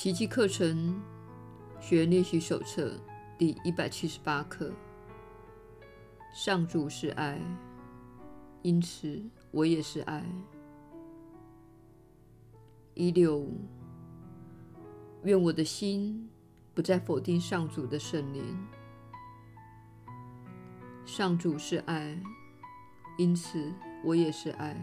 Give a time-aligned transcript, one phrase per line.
[0.00, 1.02] 奇迹课程
[1.80, 2.92] 学练习手册
[3.36, 4.72] 第一百七十八课：
[6.32, 7.40] 上主是爱，
[8.62, 10.24] 因此我也是爱。
[12.94, 13.58] 一六五，
[15.24, 16.30] 愿我的心
[16.74, 18.56] 不再否定上主的圣灵。
[21.04, 22.16] 上主是爱，
[23.18, 24.76] 因此我也是爱。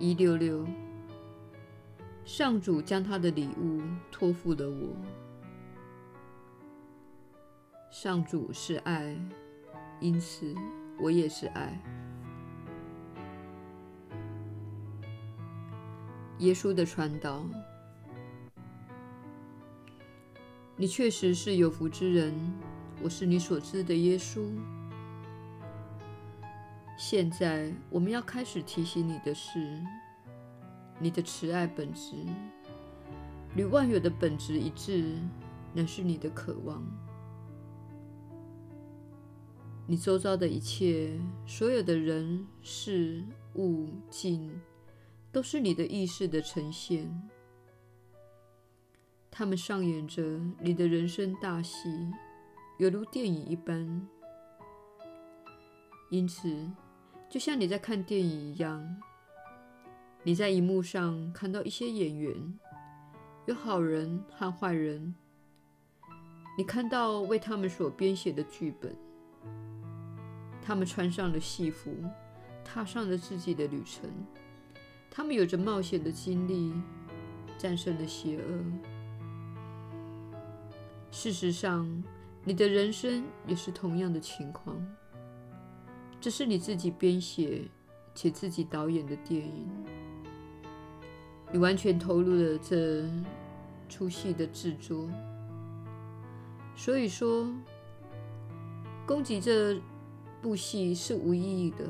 [0.00, 0.66] 一六六。
[2.26, 3.80] 上主将他的礼物
[4.10, 4.96] 托付了我。
[7.88, 9.16] 上主是爱，
[10.00, 10.52] 因此
[10.98, 11.80] 我也是爱。
[16.40, 17.46] 耶稣的传导，
[20.74, 22.34] 你确实是有福之人。
[23.04, 24.50] 我是你所知的耶稣。
[26.98, 29.80] 现在我们要开始提醒你的是。
[30.98, 32.16] 你的慈爱本质
[33.54, 35.18] 与万有的本质一致，
[35.72, 36.82] 乃是你的渴望。
[39.86, 43.22] 你周遭的一切，所有的人事
[43.54, 44.60] 物境，
[45.30, 47.30] 都是你的意识的呈现。
[49.30, 52.10] 他们上演着你的人生大戏，
[52.78, 54.08] 犹如电影一般。
[56.10, 56.70] 因此，
[57.28, 58.96] 就像你在看电影一样。
[60.26, 62.34] 你在荧幕上看到一些演员，
[63.46, 65.14] 有好人和坏人。
[66.58, 68.92] 你看到为他们所编写的剧本，
[70.60, 71.94] 他们穿上了戏服，
[72.64, 74.10] 踏上了自己的旅程。
[75.08, 76.74] 他们有着冒险的经历，
[77.56, 78.64] 战胜了邪恶。
[81.12, 82.02] 事实上，
[82.42, 84.76] 你的人生也是同样的情况。
[86.20, 87.62] 这是你自己编写
[88.12, 89.68] 且自己导演的电影。
[91.52, 93.04] 你完全投入了这
[93.88, 95.08] 出戏的制作，
[96.74, 97.48] 所以说，
[99.06, 99.80] 攻击这
[100.42, 101.86] 部戏是无意义的，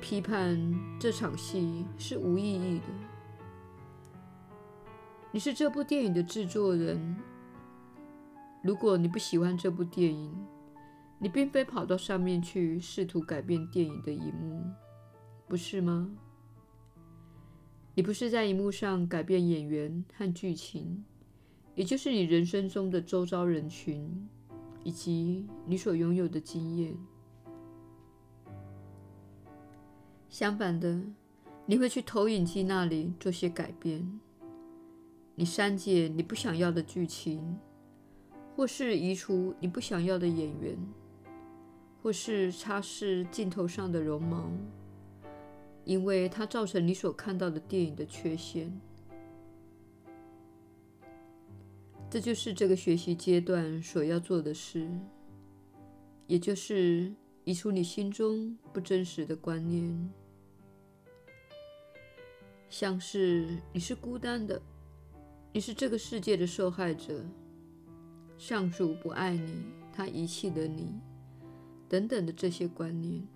[0.00, 0.56] 批判
[0.98, 2.84] 这场戏是无意义的。
[5.32, 7.16] 你是这部电影的制作人，
[8.62, 10.32] 如果你不喜欢这部电影，
[11.18, 14.64] 你并非跑到上面去试图改变电影的一幕，
[15.48, 16.08] 不是吗？
[17.94, 21.04] 你不是在荧幕上改变演员和剧情，
[21.74, 24.28] 也就是你人生中的周遭人群
[24.82, 26.96] 以及你所拥有的经验。
[30.30, 31.02] 相反的，
[31.66, 34.20] 你会去投影机那里做些改变。
[35.34, 37.58] 你删减你不想要的剧情，
[38.56, 40.78] 或是移除你不想要的演员，
[42.02, 44.50] 或是擦拭镜头上的绒毛。
[45.84, 48.72] 因为它造成你所看到的电影的缺陷，
[52.08, 54.88] 这就是这个学习阶段所要做的事，
[56.26, 57.12] 也就是
[57.44, 60.10] 移除你心中不真实的观念，
[62.70, 64.62] 像是你是孤单的，
[65.52, 67.24] 你是这个世界的受害者，
[68.38, 71.00] 上主不爱你，他遗弃了你，
[71.88, 73.26] 等等的这些观念。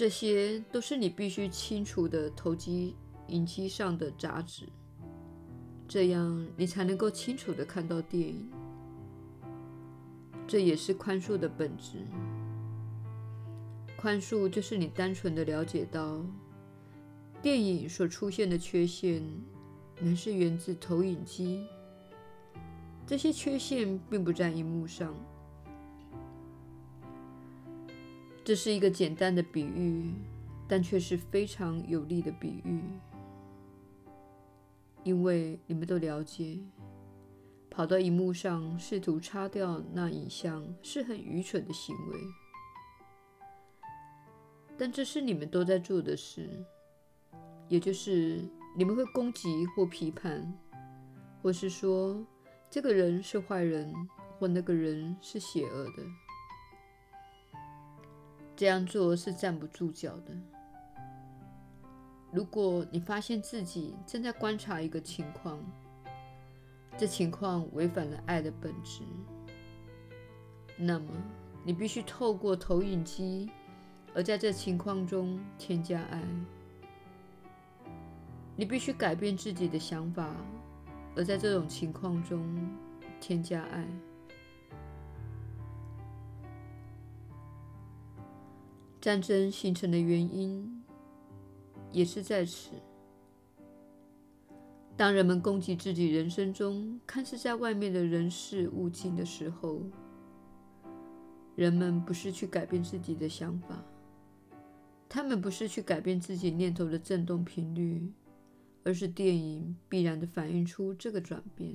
[0.00, 2.96] 这些都是你必须清除的投机
[3.28, 4.66] 影机上的杂质，
[5.86, 8.50] 这样你才能够清楚地看到电影。
[10.48, 11.98] 这也是宽恕的本质。
[13.98, 16.24] 宽恕就是你单纯的了解到，
[17.42, 19.22] 电影所出现的缺陷，
[20.00, 21.66] 乃是源自投影机。
[23.06, 25.14] 这些缺陷并不在荧幕上。
[28.50, 30.12] 这是一个简单的比喻，
[30.66, 32.82] 但却是非常有力的比喻，
[35.04, 36.58] 因为你们都了解，
[37.70, 42.18] 跑到荧幕上试图擦掉那影像是很愚蠢的行为。
[44.76, 46.50] 但这是你们都在做的事，
[47.68, 48.44] 也就是
[48.76, 50.52] 你们会攻击或批判，
[51.40, 52.20] 或是说
[52.68, 53.94] 这个人是坏人，
[54.40, 56.02] 或那个人是邪恶的。
[58.60, 60.34] 这样做是站不住脚的。
[62.30, 65.58] 如果你发现自己正在观察一个情况，
[66.98, 69.00] 这情况违反了爱的本质，
[70.76, 71.06] 那么
[71.64, 73.50] 你必须透过投影机，
[74.12, 76.22] 而在这情况中添加爱。
[78.56, 80.36] 你必须改变自己的想法，
[81.16, 82.68] 而在这种情况中
[83.22, 83.88] 添加爱。
[89.00, 90.82] 战争形成的原因，
[91.90, 92.72] 也是在此。
[94.96, 99.80] 当人们攻击自己人生中看似在外面的人事物境的时候，
[101.56, 103.82] 人们不是去改变自己的想法，
[105.08, 108.12] 他们不是去改变自己念头的振动频率，
[108.84, 111.74] 而是电影必然地反映出这个转变。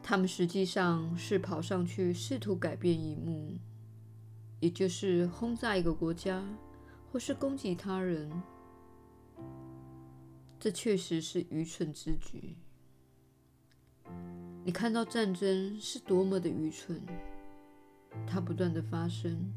[0.00, 3.58] 他们实际上是跑上去试图改变一幕，
[4.64, 6.42] 也就是轰炸一个国家，
[7.12, 8.30] 或是攻击他人。
[10.58, 12.56] 这确实是愚蠢之举。
[14.64, 16.98] 你看到战争是多么的愚蠢，
[18.26, 19.52] 它不断的发生，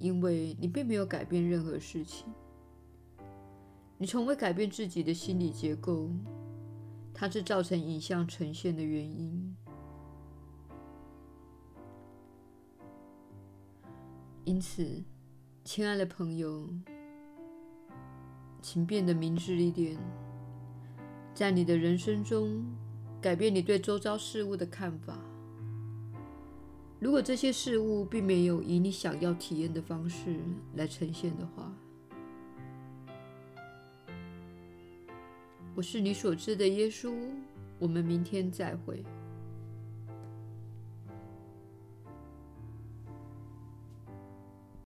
[0.00, 2.26] 因为你并没有改变任何事情，
[3.98, 6.10] 你从未改变自己的心理结构，
[7.14, 9.56] 它是造成影像呈现的原因。
[14.50, 14.84] 因此，
[15.62, 16.68] 亲爱的朋友，
[18.60, 19.96] 请变得明智一点，
[21.32, 22.66] 在你的人生中，
[23.20, 25.16] 改变你对周遭事物的看法。
[26.98, 30.40] 如果这些事物并没有以你想要体验的方式
[30.74, 31.72] 来呈现的话，
[35.76, 37.14] 我是你所知的耶稣。
[37.78, 39.04] 我们明天再会。